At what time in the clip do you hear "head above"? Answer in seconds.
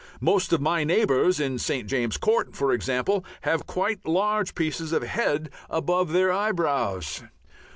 5.03-6.11